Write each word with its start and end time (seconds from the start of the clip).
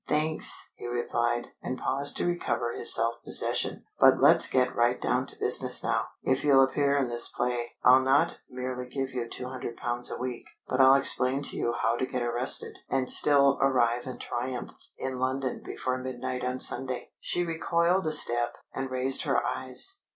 "Thanks!" 0.07 0.71
he 0.77 0.87
replied, 0.87 1.49
and 1.61 1.77
paused 1.77 2.17
to 2.17 2.25
recover 2.25 2.73
his 2.73 2.91
self 2.91 3.23
possession. 3.23 3.83
"But 3.99 4.19
let's 4.19 4.47
get 4.47 4.75
right 4.75 4.99
down 4.99 5.27
to 5.27 5.37
business 5.39 5.83
now. 5.83 6.07
If 6.23 6.43
you'll 6.43 6.63
appear 6.63 6.97
in 6.97 7.07
this 7.07 7.27
play, 7.29 7.75
I'll 7.83 8.01
not 8.01 8.39
merely 8.49 8.87
give 8.87 9.11
you 9.11 9.29
two 9.29 9.47
hundred 9.47 9.77
pounds 9.77 10.09
a 10.09 10.17
week, 10.17 10.45
but 10.67 10.81
I'll 10.81 10.95
explain 10.95 11.43
to 11.43 11.55
you 11.55 11.75
how 11.79 11.97
to 11.97 12.07
get 12.07 12.23
arrested 12.23 12.79
and 12.89 13.11
still 13.11 13.59
arrive 13.61 14.07
in 14.07 14.17
triumph 14.17 14.71
in 14.97 15.19
London 15.19 15.61
before 15.63 15.99
midnight 15.99 16.43
on 16.43 16.59
Sunday." 16.59 17.11
She 17.19 17.43
recoiled 17.45 18.07
a 18.07 18.11
step, 18.11 18.55
and 18.73 18.89
raised 18.89 19.21
her 19.25 19.45
eyes. 19.45 19.99